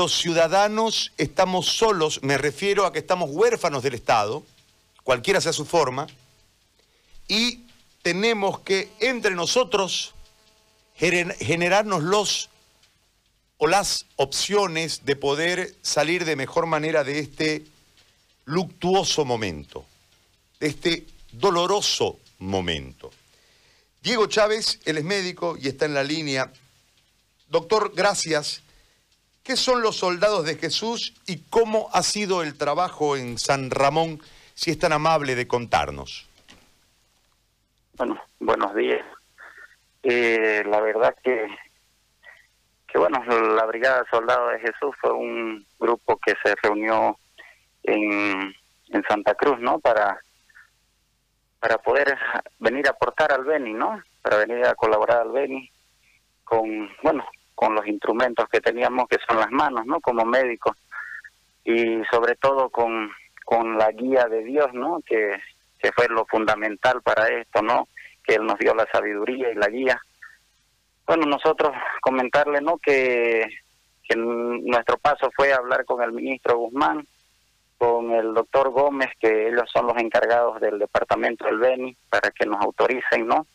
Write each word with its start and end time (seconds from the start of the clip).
los 0.00 0.16
ciudadanos 0.16 1.12
estamos 1.18 1.66
solos, 1.66 2.20
me 2.22 2.38
refiero 2.38 2.86
a 2.86 2.92
que 2.94 3.00
estamos 3.00 3.28
huérfanos 3.30 3.82
del 3.82 3.92
Estado, 3.92 4.42
cualquiera 5.02 5.42
sea 5.42 5.52
su 5.52 5.66
forma, 5.66 6.06
y 7.28 7.64
tenemos 8.00 8.60
que 8.60 8.90
entre 9.00 9.34
nosotros 9.34 10.14
generarnos 10.94 12.02
los 12.02 12.48
o 13.58 13.66
las 13.66 14.06
opciones 14.16 15.04
de 15.04 15.16
poder 15.16 15.74
salir 15.82 16.24
de 16.24 16.34
mejor 16.34 16.64
manera 16.64 17.04
de 17.04 17.18
este 17.18 17.66
luctuoso 18.46 19.26
momento, 19.26 19.84
de 20.60 20.68
este 20.68 21.06
doloroso 21.30 22.18
momento. 22.38 23.10
Diego 24.02 24.28
Chávez, 24.28 24.80
él 24.86 24.96
es 24.96 25.04
médico 25.04 25.58
y 25.60 25.68
está 25.68 25.84
en 25.84 25.92
la 25.92 26.04
línea. 26.04 26.50
Doctor, 27.50 27.92
gracias. 27.94 28.62
¿Qué 29.42 29.56
son 29.56 29.82
los 29.82 29.96
soldados 29.96 30.44
de 30.44 30.56
Jesús 30.56 31.14
y 31.26 31.42
cómo 31.50 31.88
ha 31.92 32.02
sido 32.02 32.42
el 32.42 32.56
trabajo 32.56 33.16
en 33.16 33.38
San 33.38 33.70
Ramón, 33.70 34.20
si 34.54 34.70
es 34.70 34.78
tan 34.78 34.92
amable 34.92 35.34
de 35.34 35.48
contarnos? 35.48 36.28
Bueno, 37.94 38.20
buenos 38.38 38.74
días. 38.74 39.04
Eh, 40.02 40.62
la 40.66 40.80
verdad 40.80 41.14
que, 41.22 41.46
que, 42.86 42.98
bueno, 42.98 43.22
la 43.54 43.64
Brigada 43.66 44.04
Soldados 44.10 44.52
de 44.52 44.60
Jesús 44.60 44.94
fue 45.00 45.12
un 45.12 45.66
grupo 45.78 46.18
que 46.18 46.34
se 46.42 46.54
reunió 46.62 47.18
en, 47.82 48.54
en 48.88 49.02
Santa 49.08 49.34
Cruz, 49.34 49.58
¿no? 49.58 49.78
Para 49.78 50.20
para 51.60 51.76
poder 51.76 52.18
venir 52.58 52.86
a 52.88 52.90
aportar 52.90 53.32
al 53.32 53.44
Beni, 53.44 53.74
¿no? 53.74 54.02
Para 54.22 54.38
venir 54.38 54.64
a 54.66 54.74
colaborar 54.74 55.18
al 55.18 55.30
Beni 55.30 55.70
con, 56.42 56.90
bueno, 57.02 57.24
con 57.60 57.74
los 57.74 57.86
instrumentos 57.86 58.48
que 58.48 58.62
teníamos, 58.62 59.06
que 59.06 59.18
son 59.28 59.36
las 59.36 59.50
manos, 59.50 59.84
¿no? 59.84 60.00
Como 60.00 60.24
médicos. 60.24 60.74
Y 61.62 62.02
sobre 62.10 62.34
todo 62.36 62.70
con, 62.70 63.10
con 63.44 63.76
la 63.76 63.90
guía 63.90 64.24
de 64.30 64.42
Dios, 64.44 64.72
¿no? 64.72 65.00
Que, 65.04 65.38
que 65.78 65.92
fue 65.92 66.08
lo 66.08 66.24
fundamental 66.24 67.02
para 67.02 67.28
esto, 67.28 67.60
¿no? 67.60 67.86
Que 68.24 68.36
Él 68.36 68.46
nos 68.46 68.58
dio 68.58 68.74
la 68.74 68.86
sabiduría 68.90 69.50
y 69.50 69.56
la 69.56 69.68
guía. 69.68 70.00
Bueno, 71.06 71.26
nosotros 71.26 71.72
comentarle, 72.00 72.62
¿no? 72.62 72.78
Que, 72.78 73.46
que 74.08 74.16
nuestro 74.16 74.96
paso 74.96 75.30
fue 75.36 75.52
hablar 75.52 75.84
con 75.84 76.02
el 76.02 76.12
ministro 76.12 76.56
Guzmán, 76.56 77.06
con 77.76 78.10
el 78.12 78.32
doctor 78.32 78.70
Gómez, 78.70 79.10
que 79.20 79.48
ellos 79.48 79.68
son 79.70 79.86
los 79.86 79.98
encargados 79.98 80.62
del 80.62 80.78
departamento 80.78 81.44
del 81.44 81.58
Beni, 81.58 81.94
para 82.08 82.30
que 82.30 82.46
nos 82.46 82.64
autoricen, 82.64 83.26
¿no? 83.26 83.46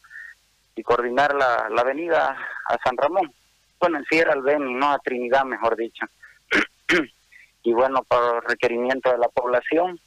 Y 0.76 0.84
coordinar 0.84 1.34
la, 1.34 1.70
la 1.72 1.82
avenida 1.82 2.38
a 2.68 2.78
San 2.84 2.96
Ramón. 2.98 3.34
Bueno, 3.86 4.00
en 4.00 4.06
sí 4.10 4.18
era 4.18 4.34
el 4.34 4.42
Beni, 4.42 4.74
no 4.74 4.94
a 4.94 4.98
Trinidad, 4.98 5.46
mejor 5.46 5.78
dicho. 5.78 6.08
y 7.62 7.72
bueno, 7.72 8.02
por 8.02 8.44
requerimiento 8.50 9.12
de 9.12 9.20
la 9.20 9.28
población, 9.28 10.00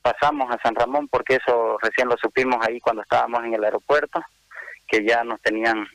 pasamos 0.00 0.50
a 0.50 0.58
San 0.62 0.74
Ramón, 0.74 1.08
porque 1.08 1.34
eso 1.34 1.76
recién 1.82 2.08
lo 2.08 2.16
supimos 2.16 2.66
ahí 2.66 2.80
cuando 2.80 3.02
estábamos 3.02 3.44
en 3.44 3.52
el 3.52 3.64
aeropuerto, 3.64 4.22
que 4.88 5.04
ya 5.04 5.24
nos 5.24 5.42
tenían 5.42 5.86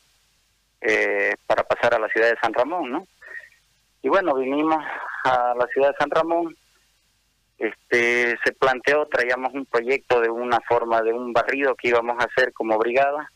eh, 0.81 1.33
para 1.47 1.63
pasar 1.63 1.95
a 1.95 1.99
la 1.99 2.07
ciudad 2.09 2.29
de 2.29 2.39
San 2.39 2.53
Ramón, 2.53 2.91
¿no? 2.91 3.07
Y 4.03 4.09
bueno, 4.09 4.35
vinimos 4.35 4.77
a 5.23 5.55
la 5.57 5.65
ciudad 5.73 5.89
de 5.89 5.97
San 5.97 6.11
Ramón, 6.11 6.55
este, 7.57 8.37
se 8.45 8.51
planteó, 8.51 9.07
traíamos 9.07 9.55
un 9.55 9.65
proyecto 9.65 10.21
de 10.21 10.29
una 10.29 10.59
forma 10.69 11.01
de 11.01 11.13
un 11.13 11.33
barrido 11.33 11.73
que 11.73 11.87
íbamos 11.87 12.15
a 12.19 12.27
hacer 12.27 12.53
como 12.53 12.77
brigada, 12.77 13.31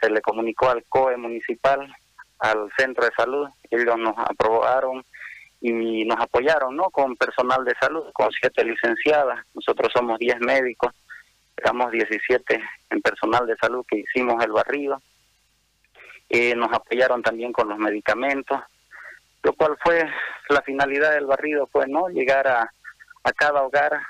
se 0.00 0.08
le 0.08 0.20
comunicó 0.20 0.70
al 0.70 0.84
COE 0.84 1.16
municipal, 1.16 1.92
al 2.38 2.70
centro 2.76 3.04
de 3.04 3.12
salud, 3.16 3.48
ellos 3.70 3.96
nos 3.98 4.14
aprobaron 4.18 5.04
y 5.60 6.04
nos 6.04 6.20
apoyaron, 6.20 6.76
¿no? 6.76 6.84
Con 6.90 7.16
personal 7.16 7.64
de 7.64 7.74
salud, 7.80 8.04
con 8.12 8.30
siete 8.30 8.64
licenciadas, 8.64 9.44
nosotros 9.54 9.92
somos 9.92 10.18
diez 10.18 10.38
médicos, 10.40 10.92
éramos 11.56 11.90
17 11.90 12.60
en 12.90 13.02
personal 13.02 13.46
de 13.46 13.56
salud 13.56 13.84
que 13.88 13.98
hicimos 13.98 14.42
el 14.44 14.52
barrido, 14.52 15.02
eh, 16.28 16.54
nos 16.54 16.72
apoyaron 16.72 17.22
también 17.22 17.52
con 17.52 17.68
los 17.68 17.78
medicamentos, 17.78 18.60
lo 19.42 19.52
cual 19.54 19.76
fue 19.82 20.08
la 20.48 20.62
finalidad 20.62 21.12
del 21.12 21.26
barrido, 21.26 21.66
fue 21.66 21.86
no 21.88 22.08
llegar 22.08 22.46
a 22.46 22.70
a 23.28 23.32
cada 23.32 23.62
hogar 23.62 24.00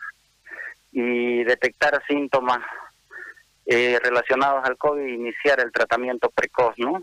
y 0.93 1.45
detectar 1.45 2.03
síntomas 2.07 2.61
eh, 3.67 3.99
relacionados 4.03 4.65
al 4.65 4.77
COVID 4.77 5.03
e 5.03 5.11
iniciar 5.11 5.61
el 5.61 5.73
tratamiento 5.73 6.31
precoz, 6.31 6.75
¿no? 6.79 7.03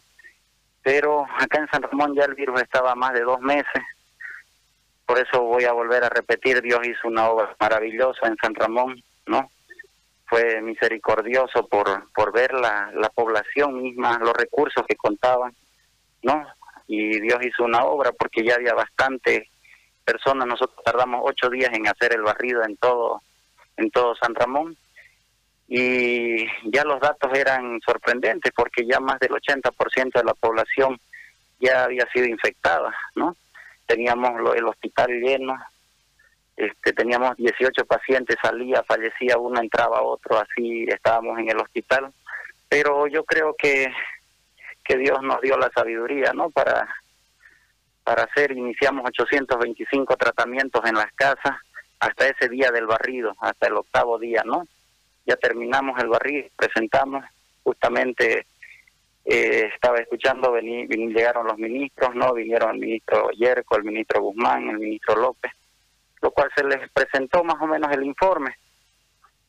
Pero 0.86 1.26
acá 1.40 1.58
en 1.58 1.68
San 1.70 1.82
Ramón 1.82 2.14
ya 2.14 2.26
el 2.26 2.36
virus 2.36 2.62
estaba 2.62 2.94
más 2.94 3.12
de 3.14 3.22
dos 3.22 3.42
meses, 3.42 3.82
por 5.04 5.18
eso 5.18 5.42
voy 5.42 5.64
a 5.64 5.72
volver 5.72 6.04
a 6.04 6.10
repetir, 6.10 6.62
Dios 6.62 6.80
hizo 6.86 7.08
una 7.08 7.28
obra 7.28 7.56
maravillosa 7.60 8.28
en 8.28 8.38
San 8.38 8.54
Ramón, 8.54 9.02
¿no? 9.26 9.50
Fue 10.28 10.62
misericordioso 10.62 11.68
por, 11.68 12.12
por 12.14 12.32
ver 12.32 12.54
la, 12.54 12.92
la 12.94 13.10
población 13.10 13.82
misma, 13.82 14.20
los 14.20 14.34
recursos 14.34 14.86
que 14.88 14.96
contaban, 14.96 15.56
¿no? 16.22 16.46
Y 16.86 17.20
Dios 17.20 17.40
hizo 17.44 17.64
una 17.64 17.84
obra 17.84 18.12
porque 18.12 18.44
ya 18.44 18.54
había 18.54 18.76
bastante 18.76 19.50
personas, 20.04 20.46
nosotros 20.46 20.84
tardamos 20.86 21.22
ocho 21.24 21.50
días 21.50 21.72
en 21.74 21.88
hacer 21.88 22.14
el 22.14 22.22
barrido 22.22 22.64
en 22.64 22.78
todo, 22.78 23.24
en 23.78 23.90
todo 23.90 24.16
San 24.18 24.36
Ramón 24.36 24.78
y 25.68 26.46
ya 26.72 26.84
los 26.84 27.00
datos 27.00 27.32
eran 27.38 27.80
sorprendentes 27.86 28.52
porque 28.56 28.86
ya 28.86 29.00
más 29.00 29.20
del 29.20 29.32
80% 29.32 30.14
de 30.14 30.24
la 30.24 30.34
población 30.34 31.00
ya 31.60 31.86
había 31.86 32.06
sido 32.14 32.26
infectada, 32.28 32.94
¿no? 33.16 33.36
Teníamos 33.86 34.32
el 34.56 34.66
hospital 34.66 35.10
lleno, 35.10 35.58
este, 36.56 36.94
teníamos 36.94 37.36
18 37.38 37.86
pacientes, 37.86 38.38
salía, 38.42 38.84
fallecía 38.84 39.38
uno, 39.38 39.60
entraba 39.62 40.02
otro, 40.02 40.40
así 40.40 40.86
estábamos 40.88 41.40
en 41.40 41.50
el 41.50 41.58
hospital. 41.58 42.12
Pero 42.70 43.08
yo 43.08 43.24
creo 43.24 43.56
que, 43.58 43.92
que 44.84 44.98
Dios 44.98 45.22
nos 45.22 45.42
dio 45.42 45.58
la 45.58 45.70
sabiduría, 45.74 46.34
¿no? 46.34 46.50
Para 46.50 46.88
para 48.06 48.24
hacer, 48.24 48.52
iniciamos 48.52 49.04
825 49.08 50.16
tratamientos 50.16 50.86
en 50.86 50.94
las 50.94 51.12
casas 51.14 51.58
hasta 52.00 52.28
ese 52.28 52.48
día 52.50 52.70
del 52.70 52.86
barrido, 52.86 53.36
hasta 53.40 53.68
el 53.68 53.74
octavo 53.74 54.20
día, 54.20 54.44
¿no? 54.46 54.68
Ya 55.26 55.36
terminamos 55.38 56.00
el 56.02 56.08
barrido, 56.08 56.48
presentamos, 56.56 57.26
justamente 57.64 58.46
eh, 59.26 59.72
estaba 59.74 59.98
escuchando, 59.98 60.52
vení, 60.52 60.86
llegaron 60.88 61.48
los 61.48 61.58
ministros, 61.58 62.14
¿no? 62.14 62.34
Vinieron 62.34 62.76
el 62.76 62.80
ministro 62.80 63.32
Yerko, 63.32 63.78
el 63.78 63.84
ministro 63.84 64.22
Guzmán, 64.22 64.70
el 64.70 64.78
ministro 64.78 65.16
López, 65.16 65.52
lo 66.22 66.30
cual 66.30 66.52
se 66.56 66.64
les 66.64 66.90
presentó 66.92 67.44
más 67.44 67.60
o 67.60 67.66
menos 67.66 67.92
el 67.92 68.04
informe, 68.04 68.56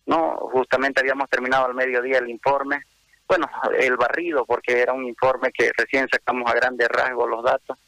¿no? 0.06 0.36
Justamente 0.50 1.00
habíamos 1.00 1.28
terminado 1.28 1.66
al 1.66 1.74
mediodía 1.74 2.18
el 2.18 2.30
informe, 2.30 2.84
bueno, 3.28 3.50
el 3.78 3.96
barrido, 3.96 4.46
porque 4.46 4.80
era 4.80 4.94
un 4.94 5.04
informe 5.04 5.52
que 5.52 5.70
recién 5.76 6.08
sacamos 6.08 6.50
a 6.50 6.54
grandes 6.54 6.88
rasgos 6.88 7.28
los 7.28 7.44
datos, 7.44 7.78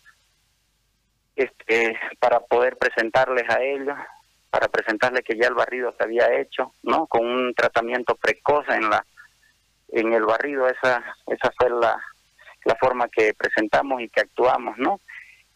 este, 1.37 1.99
para 2.19 2.41
poder 2.41 2.77
presentarles 2.77 3.49
a 3.49 3.63
ellos, 3.63 3.97
para 4.51 4.69
presentarles 4.69 5.23
que 5.25 5.37
ya 5.37 5.49
el 5.49 5.55
barrido 5.55 5.95
se 5.97 6.05
había 6.05 6.33
hecho, 6.41 6.73
¿no? 6.83 7.07
Con 7.07 7.27
un 7.27 7.55
tratamiento 7.55 8.15
precoz 8.15 8.69
en 8.69 8.89
la 8.89 9.05
en 9.91 10.13
el 10.13 10.25
barrido, 10.25 10.69
esa 10.69 11.03
esa 11.27 11.51
fue 11.59 11.71
la, 11.71 11.99
la 12.65 12.75
forma 12.77 13.09
que 13.09 13.35
presentamos 13.35 14.01
y 14.03 14.09
que 14.09 14.21
actuamos, 14.21 14.77
¿no? 14.79 15.01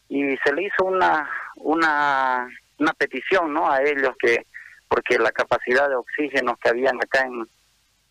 Y 0.09 0.35
se 0.37 0.53
le 0.53 0.63
hizo 0.63 0.85
una 0.85 1.29
una 1.57 2.47
una 2.79 2.93
petición, 2.93 3.53
¿no? 3.53 3.69
A 3.69 3.81
ellos 3.81 4.15
que 4.19 4.45
porque 4.87 5.17
la 5.17 5.31
capacidad 5.31 5.89
de 5.89 5.95
oxígeno 5.95 6.55
que 6.57 6.69
habían 6.69 6.97
acá 6.97 7.25
en 7.25 7.45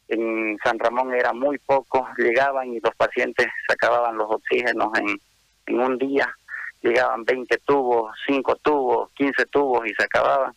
en 0.08 0.58
San 0.62 0.78
Ramón 0.78 1.14
era 1.14 1.32
muy 1.32 1.58
poco, 1.58 2.06
llegaban 2.18 2.74
y 2.74 2.80
los 2.80 2.94
pacientes 2.96 3.46
se 3.66 3.72
acababan 3.72 4.18
los 4.18 4.30
oxígenos 4.30 4.90
en, 4.98 5.18
en 5.66 5.80
un 5.80 5.96
día 5.96 6.34
llegaban 6.82 7.24
20 7.24 7.58
tubos, 7.58 8.12
5 8.26 8.56
tubos, 8.56 9.10
15 9.12 9.46
tubos 9.46 9.86
y 9.86 9.94
se 9.94 10.04
acababan. 10.04 10.52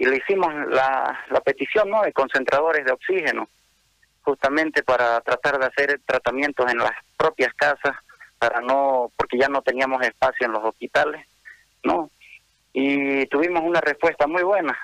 Y 0.00 0.06
le 0.06 0.16
hicimos 0.16 0.50
la, 0.70 1.14
petición 1.44 1.90
¿no? 1.90 2.00
de 2.00 2.14
concentradores 2.14 2.86
de 2.86 2.92
oxígeno, 2.92 3.50
justamente 4.22 4.82
para 4.82 5.20
tratar 5.20 5.58
de 5.58 5.66
hacer 5.66 6.00
tratamientos 6.06 6.72
en 6.72 6.78
las 6.78 6.92
propias 7.18 7.52
casas, 7.52 7.94
para 8.38 8.62
no, 8.62 9.12
porque 9.14 9.36
ya 9.36 9.48
no 9.48 9.60
teníamos 9.60 10.02
espacio 10.02 10.46
en 10.46 10.52
los 10.52 10.64
hospitales, 10.64 11.26
¿no? 11.84 12.10
Y 12.72 13.26
tuvimos 13.26 13.62
una 13.62 13.82
respuesta 13.82 14.26
muy 14.26 14.42
buena, 14.42 14.74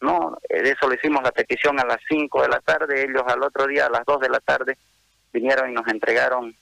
¿no? 0.00 0.38
De 0.48 0.70
eso 0.70 0.88
le 0.88 0.94
hicimos 0.94 1.24
la 1.24 1.32
petición 1.32 1.80
a 1.80 1.84
las 1.84 1.98
5 2.08 2.42
de 2.42 2.48
la 2.48 2.60
tarde, 2.60 3.02
ellos 3.02 3.24
al 3.26 3.42
otro 3.42 3.66
día 3.66 3.86
a 3.86 3.90
las 3.90 4.04
2 4.06 4.20
de 4.20 4.28
la 4.28 4.38
tarde 4.38 4.78
vinieron 5.32 5.68
y 5.68 5.74
nos 5.74 5.88
entregaron 5.88 6.54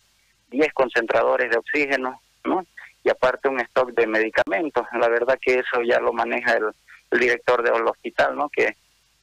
10 0.49 0.73
concentradores 0.73 1.51
de 1.51 1.59
oxígeno, 1.59 2.23
¿no? 2.45 2.65
y 3.05 3.11
aparte 3.11 3.49
un 3.49 3.61
stock 3.61 3.91
de 3.93 4.07
medicamentos. 4.07 4.87
La 4.99 5.09
verdad 5.09 5.39
que 5.39 5.59
eso 5.59 5.83
ya 5.83 6.01
lo 6.01 6.15
maneja 6.15 6.55
el, 6.55 6.71
director 7.11 7.63
del 7.63 7.87
hospital, 7.87 8.37
¿no? 8.37 8.49
Que, 8.49 8.77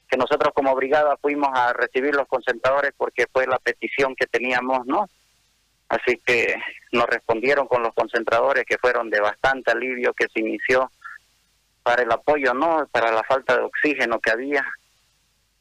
que 0.08 0.18
nosotros 0.18 0.54
como 0.54 0.76
brigada 0.76 1.18
fuimos 1.18 1.50
a 1.54 1.74
recibir 1.74 2.16
los 2.16 2.28
concentradores 2.28 2.94
porque 2.96 3.26
fue 3.32 3.48
la 3.48 3.60
petición 3.60 4.16
que 4.16 4.28
teníamos, 4.28 4.86
¿no? 4.86 5.10
Así 5.90 6.20
que 6.26 6.56
nos 6.92 7.06
respondieron 7.06 7.68
con 7.68 7.84
los 7.84 7.94
concentradores 7.94 8.66
que 8.66 8.78
fueron 8.78 9.10
de 9.10 9.20
bastante 9.20 9.72
alivio 9.72 10.14
que 10.14 10.28
se 10.34 10.40
inició 10.40 10.92
para 11.84 12.02
el 12.02 12.12
apoyo, 12.12 12.54
¿no? 12.54 12.88
Para 12.92 13.12
la 13.12 13.24
falta 13.24 13.56
de 13.56 13.64
oxígeno 13.64 14.20
que 14.20 14.32
había. 14.32 14.66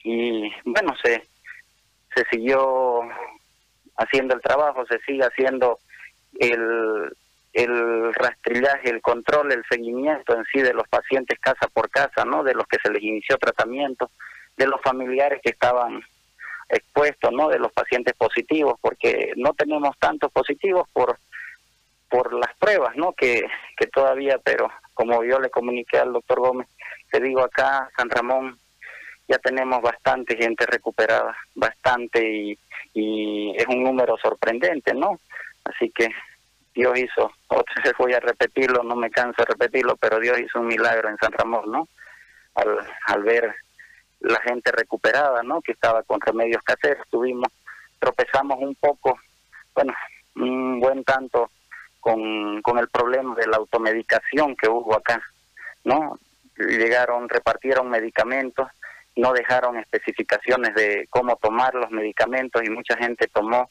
Y 0.02 0.50
bueno, 0.64 0.94
se, 1.02 1.22
se 2.14 2.24
siguió 2.30 3.00
haciendo 3.96 4.34
el 4.34 4.40
trabajo, 4.40 4.86
se 4.86 4.98
sigue 5.00 5.24
haciendo 5.24 5.78
el, 6.38 7.14
el 7.54 8.12
rastrillaje, 8.12 8.90
el 8.90 9.00
control, 9.00 9.52
el 9.52 9.64
seguimiento 9.68 10.36
en 10.36 10.44
sí 10.52 10.60
de 10.60 10.74
los 10.74 10.86
pacientes 10.88 11.38
casa 11.38 11.68
por 11.72 11.88
casa, 11.88 12.24
¿no? 12.24 12.42
De 12.42 12.52
los 12.52 12.66
que 12.66 12.78
se 12.82 12.90
les 12.90 13.02
inició 13.02 13.38
tratamiento, 13.38 14.10
de 14.56 14.66
los 14.66 14.80
familiares 14.82 15.40
que 15.42 15.50
estaban 15.50 16.02
expuestos, 16.68 17.32
¿no? 17.32 17.48
De 17.48 17.60
los 17.60 17.72
pacientes 17.72 18.14
positivos, 18.14 18.78
porque 18.80 19.32
no 19.36 19.54
tenemos 19.54 19.96
tantos 19.98 20.30
positivos 20.32 20.88
por 20.92 21.16
por 22.14 22.32
las 22.32 22.54
pruebas, 22.58 22.94
¿no? 22.94 23.12
Que, 23.12 23.42
que 23.76 23.88
todavía, 23.88 24.38
pero 24.44 24.70
como 24.92 25.24
yo 25.24 25.40
le 25.40 25.50
comuniqué 25.50 25.98
al 25.98 26.12
doctor 26.12 26.38
Gómez, 26.38 26.68
te 27.10 27.18
digo 27.18 27.40
acá, 27.40 27.90
San 27.96 28.08
Ramón, 28.08 28.56
ya 29.26 29.38
tenemos 29.38 29.82
bastante 29.82 30.36
gente 30.36 30.64
recuperada, 30.64 31.36
bastante, 31.56 32.24
y, 32.24 32.58
y 32.92 33.56
es 33.56 33.66
un 33.66 33.82
número 33.82 34.16
sorprendente, 34.18 34.94
¿no? 34.94 35.18
Así 35.64 35.90
que 35.90 36.08
Dios 36.74 36.98
hizo, 36.98 37.32
otra 37.48 37.82
vez 37.84 37.92
voy 37.98 38.12
a 38.14 38.20
repetirlo, 38.20 38.82
no 38.82 38.96
me 38.96 39.10
canso 39.10 39.42
de 39.42 39.46
repetirlo, 39.46 39.96
pero 39.96 40.18
Dios 40.18 40.38
hizo 40.40 40.60
un 40.60 40.66
milagro 40.66 41.08
en 41.08 41.16
San 41.18 41.32
Ramón, 41.32 41.70
¿no? 41.70 41.88
Al, 42.56 42.78
al 43.06 43.22
ver 43.22 43.54
la 44.20 44.40
gente 44.40 44.72
recuperada, 44.72 45.42
¿no? 45.42 45.60
Que 45.60 45.72
estaba 45.72 46.02
con 46.02 46.20
remedios 46.20 46.62
caseros. 46.62 47.06
Tuvimos, 47.10 47.48
tropezamos 47.98 48.58
un 48.58 48.74
poco, 48.74 49.18
bueno, 49.74 49.94
un 50.36 50.80
buen 50.80 51.04
tanto 51.04 51.50
con, 52.00 52.60
con 52.62 52.78
el 52.78 52.88
problema 52.88 53.34
de 53.34 53.46
la 53.46 53.58
automedicación 53.58 54.56
que 54.56 54.68
hubo 54.68 54.96
acá, 54.96 55.22
¿no? 55.84 56.18
Llegaron, 56.56 57.28
repartieron 57.28 57.88
medicamentos, 57.88 58.68
no 59.16 59.32
dejaron 59.32 59.78
especificaciones 59.78 60.74
de 60.74 61.06
cómo 61.08 61.36
tomar 61.36 61.74
los 61.74 61.90
medicamentos 61.90 62.62
y 62.64 62.70
mucha 62.70 62.96
gente 62.96 63.28
tomó 63.28 63.70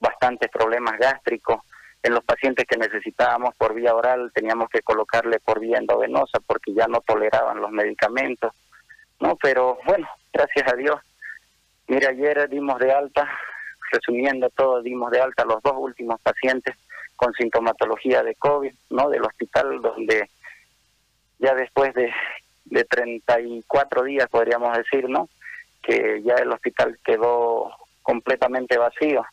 bastantes 0.00 0.50
problemas 0.50 0.98
gástricos. 0.98 1.60
En 2.02 2.14
los 2.14 2.24
pacientes 2.24 2.64
que 2.66 2.76
necesitábamos 2.76 3.54
por 3.56 3.74
vía 3.74 3.94
oral 3.94 4.30
teníamos 4.32 4.68
que 4.70 4.82
colocarle 4.82 5.40
por 5.40 5.60
vía 5.60 5.78
endovenosa 5.78 6.38
porque 6.46 6.72
ya 6.72 6.86
no 6.86 7.00
toleraban 7.00 7.60
los 7.60 7.70
medicamentos 7.70 8.52
¿no? 9.20 9.36
Pero 9.36 9.78
bueno, 9.84 10.08
gracias 10.32 10.72
a 10.72 10.76
Dios. 10.76 11.00
Mira, 11.86 12.10
ayer 12.10 12.48
dimos 12.48 12.78
de 12.78 12.92
alta, 12.92 13.28
resumiendo 13.90 14.50
todo, 14.50 14.82
dimos 14.82 15.10
de 15.10 15.20
alta 15.20 15.44
los 15.44 15.62
dos 15.62 15.74
últimos 15.76 16.20
pacientes 16.20 16.76
con 17.16 17.32
sintomatología 17.34 18.22
de 18.22 18.34
COVID, 18.34 18.72
¿no? 18.90 19.08
Del 19.08 19.24
hospital 19.24 19.80
donde 19.80 20.28
ya 21.38 21.54
después 21.54 21.94
de, 21.94 22.12
de 22.66 22.84
34 22.84 24.04
días, 24.04 24.28
podríamos 24.28 24.76
decir, 24.76 25.08
¿no? 25.08 25.28
Que 25.82 26.22
ya 26.22 26.34
el 26.34 26.52
hospital 26.52 26.98
quedó 27.04 27.72
completamente 28.02 28.76
vacío, 28.76 29.24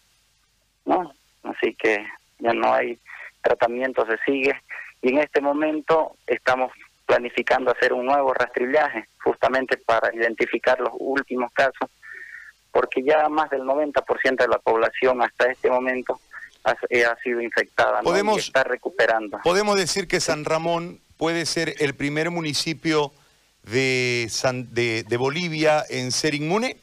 ¿no? 0.85 1.13
Así 1.43 1.75
que 1.75 2.05
ya 2.39 2.53
no 2.53 2.73
hay 2.73 2.99
tratamiento, 3.41 4.05
se 4.05 4.17
sigue. 4.25 4.53
Y 5.01 5.09
en 5.09 5.19
este 5.19 5.41
momento 5.41 6.15
estamos 6.27 6.71
planificando 7.05 7.71
hacer 7.71 7.93
un 7.93 8.05
nuevo 8.05 8.33
rastrillaje 8.33 9.07
justamente 9.23 9.77
para 9.77 10.13
identificar 10.13 10.79
los 10.79 10.93
últimos 10.97 11.51
casos, 11.53 11.89
porque 12.71 13.03
ya 13.03 13.29
más 13.29 13.49
del 13.49 13.61
90% 13.61 14.37
de 14.37 14.47
la 14.47 14.57
población 14.57 15.21
hasta 15.21 15.51
este 15.51 15.69
momento 15.69 16.19
ha, 16.63 16.75
eh, 16.89 17.05
sido 17.23 17.41
infectada 17.41 18.01
¿no? 18.01 18.35
y 18.35 18.39
está 18.39 18.63
recuperando. 18.63 19.39
¿Podemos 19.43 19.75
decir 19.75 20.07
que 20.07 20.19
San 20.19 20.45
Ramón 20.45 20.99
puede 21.17 21.45
ser 21.45 21.75
el 21.79 21.95
primer 21.95 22.31
municipio 22.31 23.11
de, 23.63 24.29
de, 25.07 25.17
Bolivia 25.17 25.83
en 25.89 26.11
ser 26.11 26.33
inmune? 26.33 26.77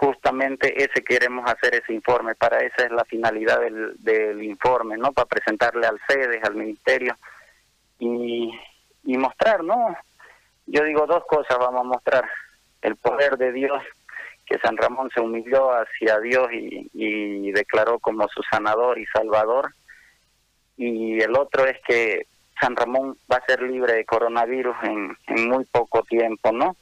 Justamente 0.00 0.82
ese 0.82 1.04
queremos 1.04 1.44
hacer 1.50 1.74
ese 1.74 1.92
informe, 1.92 2.34
para 2.34 2.58
esa 2.60 2.86
es 2.86 2.90
la 2.90 3.04
finalidad 3.04 3.60
del, 3.60 3.94
del 3.98 4.42
informe, 4.42 4.96
¿no? 4.96 5.12
Para 5.12 5.26
presentarle 5.26 5.86
al 5.86 6.00
FEDES, 6.00 6.42
al 6.42 6.54
Ministerio, 6.54 7.16
y 7.98 8.50
y 9.04 9.16
mostrar, 9.16 9.64
¿no? 9.64 9.96
Yo 10.66 10.84
digo 10.84 11.06
dos 11.06 11.24
cosas, 11.26 11.58
vamos 11.58 11.80
a 11.80 11.84
mostrar. 11.84 12.24
El 12.82 12.96
poder 12.96 13.36
de 13.36 13.52
Dios, 13.52 13.82
que 14.46 14.58
San 14.58 14.76
Ramón 14.76 15.10
se 15.14 15.20
humilló 15.20 15.70
hacia 15.72 16.18
Dios 16.20 16.48
y, 16.52 17.50
declaró 17.52 17.98
como 17.98 18.28
su 18.28 18.42
sanador 18.50 18.98
y 18.98 19.06
salvador. 19.06 19.74
Y 20.76 21.20
el 21.20 21.36
otro 21.36 21.66
es 21.66 21.76
que 21.86 22.26
San 22.60 22.76
Ramón 22.76 23.18
va 23.30 23.36
a 23.36 23.46
ser 23.46 23.62
libre 23.62 23.94
de 23.94 24.04
coronavirus 24.04 24.76
en, 24.84 25.16
en 25.26 25.48
muy 25.48 25.64
poco 25.66 26.02
tiempo, 26.02 26.52
¿no? 26.52 26.76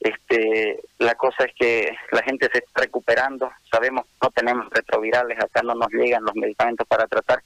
Este, 0.00 0.80
la 0.98 1.14
cosa 1.16 1.44
es 1.44 1.52
que 1.54 1.96
la 2.12 2.22
gente 2.22 2.48
se 2.52 2.58
está 2.58 2.82
recuperando, 2.82 3.50
sabemos 3.70 4.06
no 4.22 4.30
tenemos 4.30 4.68
retrovirales, 4.70 5.38
acá 5.40 5.62
no 5.62 5.74
nos 5.74 5.90
llegan 5.90 6.24
los 6.24 6.36
medicamentos 6.36 6.86
para 6.86 7.06
tratar, 7.08 7.42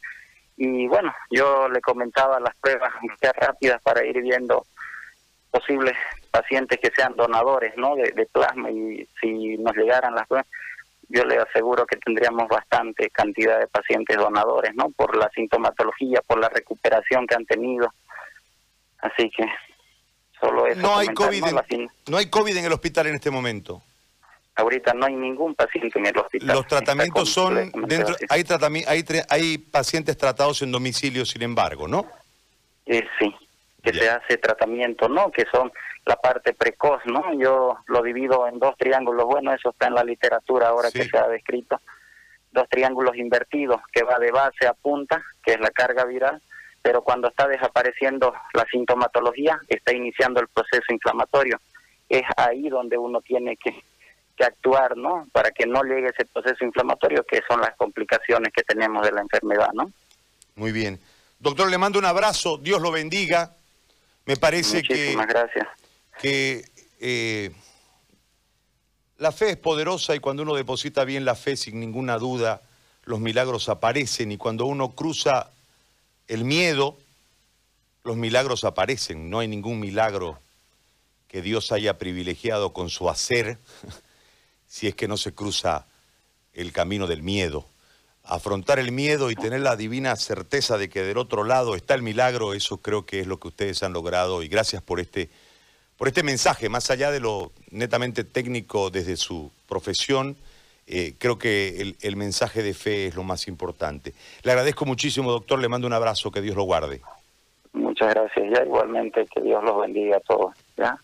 y 0.56 0.86
bueno, 0.86 1.14
yo 1.30 1.68
le 1.68 1.80
comentaba 1.80 2.38
las 2.38 2.54
pruebas 2.56 2.92
rápidas 3.36 3.80
para 3.82 4.04
ir 4.04 4.20
viendo 4.20 4.66
posibles 5.50 5.94
pacientes 6.30 6.78
que 6.80 6.90
sean 6.94 7.16
donadores 7.16 7.76
¿no? 7.76 7.96
de, 7.96 8.28
plasma 8.32 8.70
y 8.70 9.06
si 9.20 9.58
nos 9.58 9.74
llegaran 9.76 10.14
las 10.14 10.26
pruebas, 10.26 10.46
yo 11.08 11.24
le 11.24 11.36
aseguro 11.36 11.84
que 11.84 11.96
tendríamos 11.96 12.48
bastante 12.48 13.10
cantidad 13.10 13.58
de 13.58 13.66
pacientes 13.66 14.16
donadores, 14.16 14.74
¿no? 14.74 14.88
Por 14.90 15.14
la 15.16 15.28
sintomatología, 15.34 16.22
por 16.26 16.38
la 16.38 16.48
recuperación 16.48 17.26
que 17.26 17.34
han 17.34 17.44
tenido. 17.44 17.92
Así 18.98 19.28
que 19.28 19.44
solo 20.42 20.66
eso. 20.66 20.80
No 20.80 20.98
hay 20.98 21.08
COVID, 21.08 21.44
no 22.08 22.16
hay 22.16 22.26
COVID 22.26 22.56
en 22.56 22.64
el 22.64 22.72
hospital 22.72 23.06
en 23.06 23.14
este 23.14 23.30
momento. 23.30 23.82
Ahorita 24.54 24.92
no 24.92 25.06
hay 25.06 25.14
ningún 25.14 25.54
paciente 25.54 25.98
en 25.98 26.06
el 26.06 26.18
hospital. 26.18 26.48
Los 26.48 26.66
tratamientos 26.66 27.30
son 27.30 27.70
dentro 27.86 28.14
hay 28.28 28.44
hay 28.86 29.04
hay 29.28 29.58
pacientes 29.58 30.16
tratados 30.16 30.60
en 30.62 30.72
domicilio, 30.72 31.24
sin 31.24 31.42
embargo, 31.42 31.88
¿no? 31.88 32.06
Eh, 32.84 33.02
sí, 33.18 33.34
que 33.82 33.94
se 33.94 34.10
hace 34.10 34.36
tratamiento, 34.36 35.08
¿no? 35.08 35.30
Que 35.30 35.46
son 35.50 35.72
la 36.04 36.16
parte 36.16 36.52
precoz, 36.52 37.00
¿no? 37.06 37.32
Yo 37.38 37.78
lo 37.86 38.02
divido 38.02 38.46
en 38.48 38.58
dos 38.58 38.76
triángulos, 38.76 39.24
bueno, 39.24 39.54
eso 39.54 39.70
está 39.70 39.86
en 39.86 39.94
la 39.94 40.04
literatura 40.04 40.68
ahora 40.68 40.90
que 40.90 41.04
se 41.04 41.16
ha 41.16 41.28
descrito, 41.28 41.80
dos 42.50 42.68
triángulos 42.68 43.16
invertidos, 43.16 43.80
que 43.92 44.02
va 44.02 44.18
de 44.18 44.32
base 44.32 44.66
a 44.66 44.74
punta, 44.74 45.22
que 45.44 45.52
es 45.52 45.60
la 45.60 45.70
carga 45.70 46.04
viral, 46.04 46.42
pero 46.82 47.02
cuando 47.02 47.28
está 47.28 47.48
desapareciendo 47.48 48.34
la 48.54 48.66
sintomatología, 48.70 49.60
está 49.68 49.94
iniciando 49.94 50.40
el 50.40 50.48
proceso 50.48 50.92
inflamatorio. 50.92 51.60
Es 52.08 52.24
ahí 52.36 52.68
donde 52.68 52.98
uno 52.98 53.20
tiene 53.20 53.56
que 53.56 53.82
que 54.36 54.44
actuar, 54.44 54.96
¿no? 54.96 55.26
Para 55.32 55.50
que 55.50 55.66
no 55.66 55.82
llegue 55.82 56.08
ese 56.08 56.24
proceso 56.24 56.64
inflamatorio, 56.64 57.24
que 57.24 57.40
son 57.48 57.60
las 57.60 57.76
complicaciones 57.76 58.52
que 58.52 58.62
tenemos 58.62 59.04
de 59.04 59.12
la 59.12 59.20
enfermedad, 59.20 59.70
¿no? 59.74 59.90
Muy 60.56 60.72
bien. 60.72 61.00
Doctor, 61.38 61.70
le 61.70 61.78
mando 61.78 61.98
un 61.98 62.04
abrazo, 62.04 62.58
Dios 62.58 62.80
lo 62.80 62.90
bendiga. 62.90 63.54
Me 64.26 64.36
parece 64.36 64.76
Muchísimas 64.76 65.26
que... 65.26 65.32
gracias. 65.32 65.68
Que 66.20 66.64
eh, 67.00 67.50
la 69.18 69.32
fe 69.32 69.50
es 69.50 69.56
poderosa 69.56 70.14
y 70.14 70.20
cuando 70.20 70.42
uno 70.44 70.54
deposita 70.54 71.04
bien 71.04 71.24
la 71.24 71.34
fe 71.34 71.56
sin 71.56 71.80
ninguna 71.80 72.16
duda, 72.18 72.62
los 73.04 73.18
milagros 73.18 73.68
aparecen 73.68 74.30
y 74.30 74.36
cuando 74.36 74.66
uno 74.66 74.94
cruza 74.94 75.50
el 76.32 76.44
miedo, 76.44 76.96
los 78.04 78.16
milagros 78.16 78.64
aparecen. 78.64 79.28
No 79.28 79.40
hay 79.40 79.48
ningún 79.48 79.78
milagro 79.78 80.38
que 81.28 81.42
Dios 81.42 81.72
haya 81.72 81.98
privilegiado 81.98 82.72
con 82.72 82.88
su 82.88 83.10
hacer 83.10 83.58
si 84.66 84.88
es 84.88 84.94
que 84.94 85.08
no 85.08 85.18
se 85.18 85.34
cruza 85.34 85.84
el 86.54 86.72
camino 86.72 87.06
del 87.06 87.22
miedo. 87.22 87.66
Afrontar 88.24 88.78
el 88.78 88.92
miedo 88.92 89.30
y 89.30 89.34
tener 89.34 89.60
la 89.60 89.76
divina 89.76 90.16
certeza 90.16 90.78
de 90.78 90.88
que 90.88 91.02
del 91.02 91.18
otro 91.18 91.44
lado 91.44 91.74
está 91.74 91.94
el 91.94 92.02
milagro, 92.02 92.54
eso 92.54 92.78
creo 92.78 93.04
que 93.04 93.20
es 93.20 93.26
lo 93.26 93.38
que 93.38 93.48
ustedes 93.48 93.82
han 93.82 93.92
logrado 93.92 94.42
y 94.42 94.48
gracias 94.48 94.82
por 94.82 95.00
este, 95.00 95.28
por 95.98 96.08
este 96.08 96.22
mensaje, 96.22 96.70
más 96.70 96.90
allá 96.90 97.10
de 97.10 97.20
lo 97.20 97.52
netamente 97.70 98.24
técnico 98.24 98.88
desde 98.88 99.18
su 99.18 99.50
profesión, 99.68 100.36
eh, 100.86 101.14
creo 101.18 101.38
que 101.38 101.80
el, 101.80 101.96
el, 102.00 102.16
mensaje 102.16 102.62
de 102.62 102.74
fe 102.74 103.06
es 103.06 103.14
lo 103.14 103.22
más 103.22 103.48
importante. 103.48 104.12
Le 104.42 104.52
agradezco 104.52 104.84
muchísimo, 104.84 105.30
doctor, 105.30 105.58
le 105.58 105.68
mando 105.68 105.86
un 105.86 105.92
abrazo, 105.92 106.30
que 106.30 106.40
Dios 106.40 106.56
lo 106.56 106.64
guarde. 106.64 107.00
Muchas 107.72 108.14
gracias, 108.14 108.46
ya 108.54 108.64
igualmente, 108.64 109.26
que 109.26 109.40
Dios 109.40 109.62
los 109.64 109.80
bendiga 109.80 110.16
a 110.16 110.20
todos. 110.20 110.54
¿ya? 110.76 110.98